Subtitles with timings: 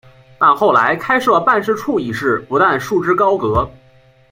[0.39, 3.69] 但后来开设办事处一事不但束之高阁。